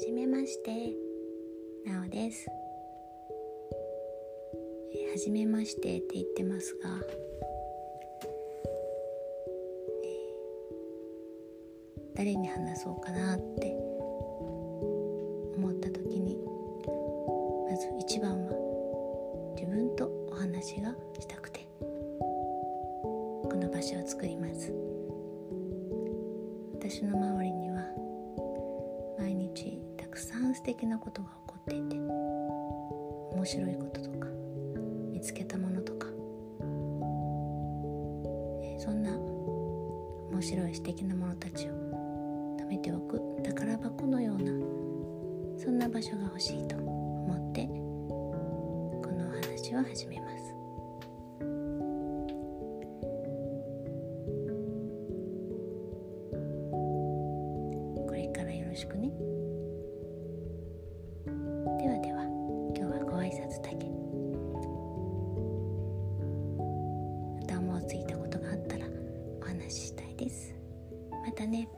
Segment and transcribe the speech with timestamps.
[0.00, 0.70] じめまして。
[1.84, 2.48] なおです。
[5.12, 6.88] はじめましてって言ってますが、
[10.02, 13.76] えー、誰に話そうかなって
[15.56, 16.38] 思った時に
[17.68, 18.52] まず一番は
[19.54, 24.72] 自分とお話がしたくてこの場所を作ります。
[26.72, 27.84] 私の周りには
[29.18, 29.79] 毎日
[30.10, 34.26] くさん素敵なことが起こっていて面白いこととか
[35.12, 36.08] 見つけたものとか、
[38.78, 39.16] そんな
[40.32, 41.70] 面白い素敵なものたちを
[42.58, 44.50] 貯めておく宝箱のような
[45.56, 50.54] そんな場所が欲しいと思ってこのお話を始めます。
[58.08, 59.29] これからよろしくね。
[67.50, 68.86] また思いついたことがあったら
[69.42, 70.54] お話ししたいです。
[71.10, 71.68] またね。